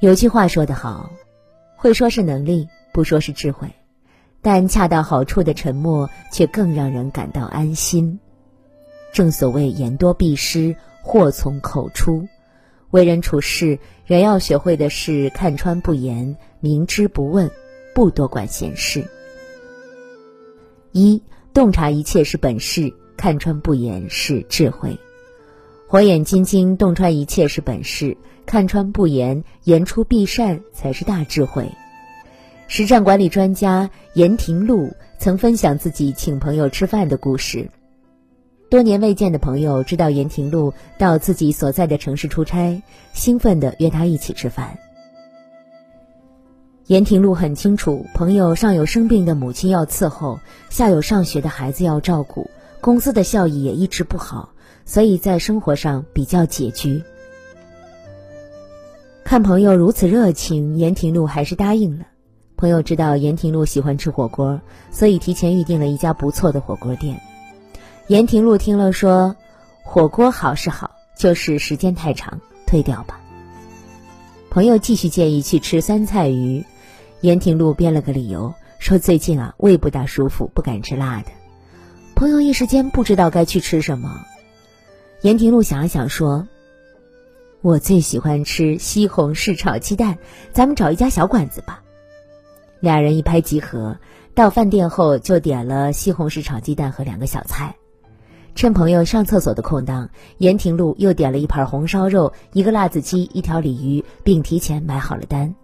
[0.00, 1.12] 有句话说得好，
[1.76, 3.68] 会说是能力，不说是智慧，
[4.40, 8.18] 但恰到好处的沉默却更让人感到安心。
[9.12, 12.26] 正所谓言多必失，祸从口出。
[12.92, 17.50] 为人处事，人要学会的是看穿不言，明知不问，
[17.94, 19.04] 不多管闲事。
[20.92, 21.22] 一
[21.52, 24.98] 洞察一切是本事，看穿不言是智慧。
[25.86, 28.16] 火眼金睛洞穿一切是本事。
[28.50, 31.70] 看穿不言，言出必善才是大智慧。
[32.66, 37.70] 实战管理专家严廷禄曾分享自己请朋友吃饭的故事。
[38.68, 44.76] 多年未见的朋友知道严廷禄到自己所在的城市出差，兴奋地约他一起吃饭。
[46.86, 50.40] 严廷禄很清楚，朋友上有生病的母亲要伺候，
[50.70, 54.50] 下有上学的孩子要照顾，公司的效益也一直不好，
[54.84, 57.04] 所以在生活上比较拮据。
[59.30, 62.06] 看朋友如此热情，严廷禄还是答应了。
[62.56, 64.60] 朋友知道严廷禄喜欢吃火锅，
[64.90, 67.20] 所以提前预定了一家不错的火锅店。
[68.08, 69.36] 严廷禄听了说
[69.86, 73.20] ：“火锅好是好，就是时间太长，退掉吧。”
[74.50, 76.64] 朋友继续建议去吃酸菜鱼，
[77.20, 81.30] 严廷禄编了个理由说：“最近啊胃不大舒服，不敢吃辣的。”
[82.18, 84.26] 朋友一时间不知道该去吃什么。
[85.22, 86.48] 严廷禄想了想说。
[87.62, 90.16] 我最喜欢吃西红柿炒鸡蛋，
[90.50, 91.82] 咱们找一家小馆子吧。
[92.80, 93.98] 俩人一拍即合，
[94.34, 97.76] 到饭店后就点了西红柿炒鸡蛋和两个小菜。
[98.54, 105.54] 趁朋友上厕所的空档，严廷禄又点了一盘红烧肉、一个辣子鸡、一条鲤鱼，并提前买好了单。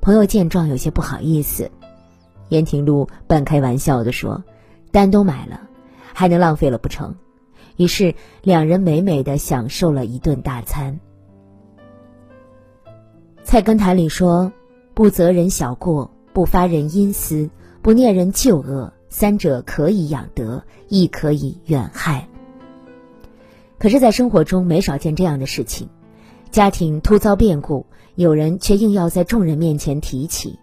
[0.00, 1.70] 朋友见状有些不好意思，
[2.48, 4.42] 严廷禄半开玩笑地说
[4.90, 5.60] ：“单都买了，
[6.12, 7.14] 还能浪费了不成？”
[7.78, 10.98] 于是两人美美的享受了一顿大餐。
[13.48, 14.52] 菜根谭里说
[14.92, 17.48] ：“不责人小过，不发人阴私，
[17.80, 22.28] 不念人旧恶，三者可以养德，亦可以远害。”
[23.80, 25.88] 可是，在生活中没少见这样的事情：
[26.50, 27.86] 家庭突遭变故，
[28.16, 30.58] 有人却硬要在众人面前提起；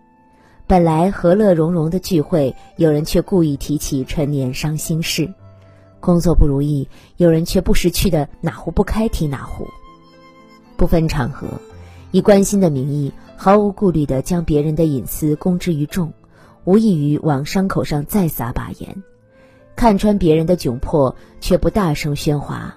[0.68, 5.26] 本来和乐融融的聚会，有人却故意提起陈年伤心事；
[6.00, 9.66] 工作不如意，有人却不识趣的哪壶不开提哪壶，
[10.78, 11.48] 不分场合。
[12.16, 16.14] 以关心的名义，毫无顾虑地将别人的隐私公之于众，
[16.64, 19.04] 无异于往伤口上再撒把盐。
[19.76, 22.74] 看穿别人的窘迫，却不大声喧哗；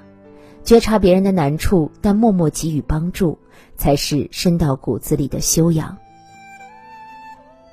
[0.64, 3.38] 觉察别人的难处，但默默给予帮助，
[3.76, 5.96] 才是深到骨子里的修养。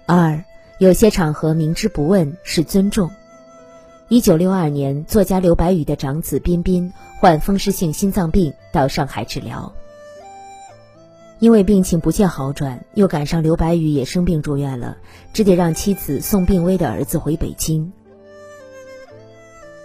[0.05, 0.43] 二，
[0.77, 3.09] 有些场合明知不问是尊重。
[4.07, 9.73] 一九六二年，作家刘白羽的长子彬彬患风湿性心脏病到上海治疗。
[11.45, 14.97] 因为病情不见好转，又赶上刘白羽也生病住院了，
[15.31, 17.93] 只得让妻子送病危的儿子回北京。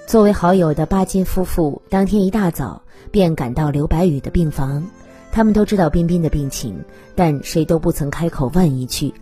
[0.07, 4.87] 作为好友的巴金夫妇，当天一大早便赶到刘白羽的病房。
[5.31, 6.83] 他们都知道彬彬的病情，
[7.15, 9.13] 但谁都不曾开口问一句，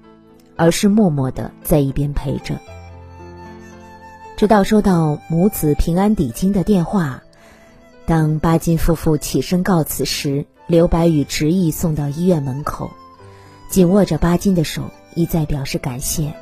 [0.54, 2.54] 而是默默的在一边陪着。
[4.36, 7.20] 直到收到母子平安抵京的电话，
[8.08, 10.46] 当巴金夫妇起身告辞时。
[10.66, 12.90] 刘白羽执意送到医院门口，
[13.70, 16.34] 紧握着巴金的手，一再表示感谢。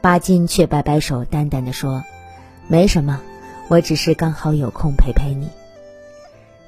[0.00, 2.02] 巴金却摆摆手，淡淡的说
[2.68, 3.20] ：“没什么，
[3.68, 5.48] 我只是刚好有空陪陪你。”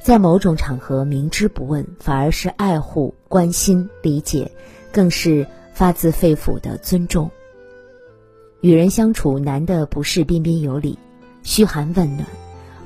[0.03, 4.51] 在某种场合，明知不问，反而是爱护、关心、理解，
[4.93, 7.31] 更是发自肺腑的尊重。
[8.61, 10.99] 与人相处，难的不是彬彬有礼、
[11.43, 12.27] 嘘寒问暖，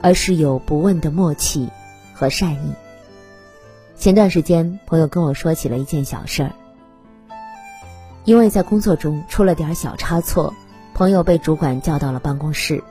[0.04, 1.70] 而是有不问的默契
[2.12, 2.74] 和善意。
[3.96, 6.52] 前段时间，朋友跟我说起了一件小事儿。
[8.26, 10.52] 因为在工作中出了点小差错，
[10.92, 12.84] 朋友被主管叫到了办公室。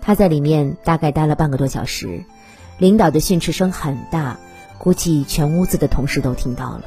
[0.00, 2.22] 他在里面大概待了半个多小时，
[2.78, 4.38] 领导的训斥声很大，
[4.78, 6.84] 估计全屋子的同事都听到了。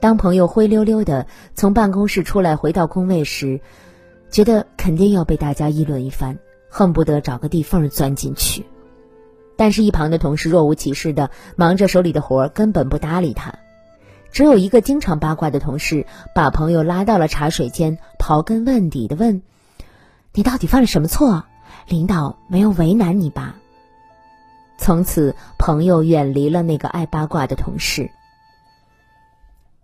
[0.00, 3.62] 当朋友灰溜溜的从办公室出来回到工位时，
[4.30, 6.38] 觉得肯定要被大家议论一番，
[6.74, 8.66] 恨不得找个地缝钻进去。
[9.56, 13.54] 但是，一旁的同事若无其事的忙着手里的活，根本不搭理他。
[14.32, 16.04] 只有一个经常八卦的同事，
[16.34, 19.42] 把朋友拉到了茶水间，刨根问底的问
[20.34, 21.44] ：“你到底犯了什么错？
[21.86, 23.54] 领导没有为难你吧？”
[24.76, 28.10] 从此，朋友远离了那个爱八卦的同事。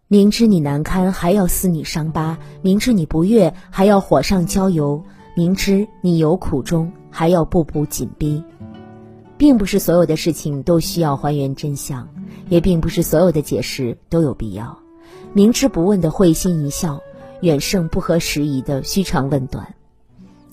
[0.09, 5.05] 明知你难堪，还要撕你伤疤；明知你不悦，还要火上浇油；
[5.35, 8.43] 明知你有苦衷，还要步步紧逼。
[9.39, 12.07] 并不是所有的事情都需要还原真相，
[12.51, 14.79] 也并不是所有的解释都有必要。
[15.33, 17.01] 明知不问的会心一笑，
[17.41, 19.75] 远胜不合时宜的虚长问短。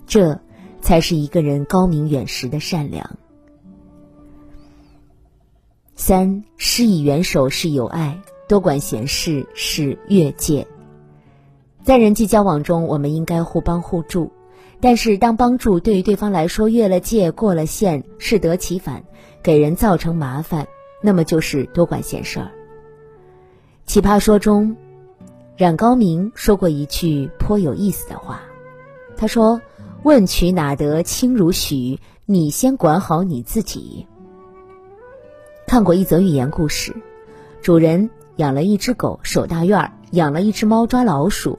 [0.06, 0.40] 这，
[0.80, 3.18] 才是一个人高明远识的善良。
[5.96, 10.66] 三施以援手是友爱，多管闲事是越界。
[11.84, 14.32] 在人际交往中，我们应该互帮互助，
[14.80, 19.04] 但是当帮助对于对方来说越了界、过了线，适得其反，
[19.42, 20.68] 给人造成麻烦，
[21.02, 22.52] 那么就是多管闲事儿。
[23.86, 24.76] 奇葩说中，
[25.56, 28.42] 冉高明说过一句颇有意思的话，
[29.16, 29.60] 他说
[30.04, 32.00] ：“问渠哪得清如许？
[32.26, 34.06] 你先管好你自己。”
[35.66, 36.96] 看过一则寓言故事，
[37.62, 41.58] 主人养了一只狗守大院，养了一只猫抓老鼠。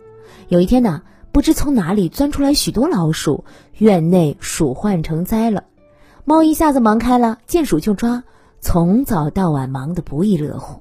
[0.48, 1.02] 有一天呢，
[1.38, 3.44] 不知从哪里钻出来许多老鼠，
[3.76, 5.62] 院内鼠患成灾了。
[6.25, 8.25] 猫一下子忙开了，见鼠就抓，
[8.61, 10.81] 从早到晚忙得不亦乐乎。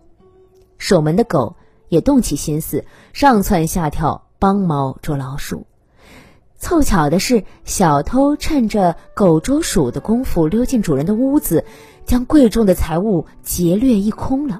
[0.79, 1.55] 守门的狗
[1.89, 5.67] 也动起心思，上蹿下跳帮猫捉老鼠。
[6.57, 11.65] 凑巧的是，小偷趁着狗捉鼠的功夫溜进主人的屋子，
[12.03, 14.59] 将贵重的财物劫掠一空了。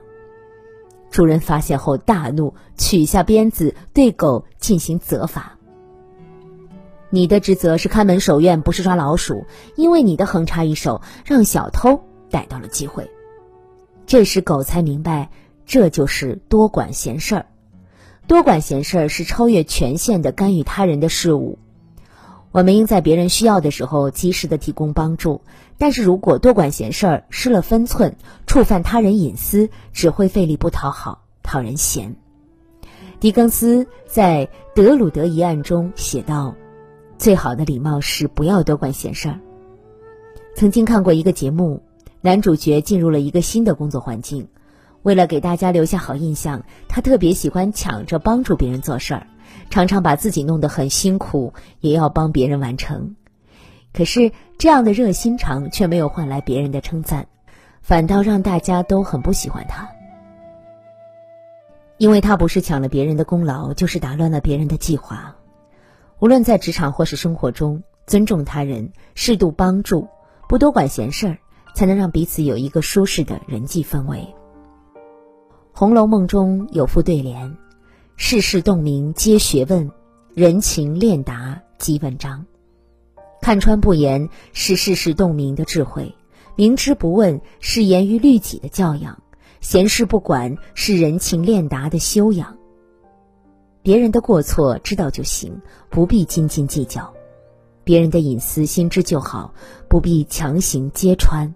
[1.10, 5.57] 主人发现后大怒，取下鞭子对狗进行责罚。
[7.10, 9.46] 你的职责是看门守院，不是抓老鼠，
[9.76, 13.10] 因为你的横插一手，让小偷逮到了机会。
[14.06, 15.30] 这时狗才明白，
[15.66, 17.46] 这就是多管闲事儿。
[18.28, 21.60] 多管闲事儿是超越权限的干预他人的事物。
[22.52, 25.42] 我们应在别人需要的时候及时的提供帮助，
[25.78, 28.18] 但是如果多管闲事儿、失了分寸、
[28.48, 32.16] 触犯他人隐私，只会费力不讨好、讨人嫌。
[33.20, 36.56] 狄更斯在德鲁德一案中写道
[37.18, 39.40] ：“最好的礼貌是不要多管闲事儿。”
[40.56, 41.84] 曾经看过一个节目，
[42.22, 44.48] 男主角进入了一个新的工作环境，
[45.04, 49.28] 为了给大家留下好印象，他特别喜欢抢着帮助别人做事儿。
[49.70, 53.16] 常常把自己弄得很辛苦，也要帮别人完成。
[53.94, 57.28] 可是这样的热心肠却没有换来别人的称赞，
[57.82, 59.90] 反倒让大家都很不喜欢他。
[61.98, 65.37] 因为他不是抢了别人的功劳，就是打乱了别人的计划。
[66.20, 70.08] 无论在职场或是生活中，尊重他人，适度帮助，
[70.50, 71.38] 不多管闲事儿，
[71.76, 74.18] 才能让彼此有一个舒适的人际氛围。
[75.74, 77.56] 《红楼梦》中有副对联。
[78.16, 79.92] 世事洞明皆学问，
[80.34, 82.48] 人情练达即文章。
[83.40, 86.16] 看穿不言是世事洞明的智慧，
[86.56, 89.22] 明知不问是严于律己的教养，
[89.62, 92.57] 闲事不管是人情练达的修养。
[93.84, 97.02] 别人的过错知道就行，不必斤斤计较；
[97.84, 99.54] 别人的隐私心知就好，
[99.88, 101.54] 不必强行揭穿；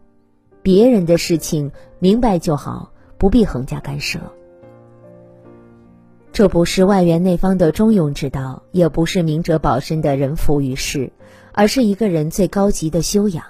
[0.61, 4.19] 别人的事情明白就好，不必横加干涉。
[6.31, 11.11] 这不是外圆内方的中庸之道，也不是明哲保身的人浮于事，
[11.51, 13.43] 而是一个人最高级的修养。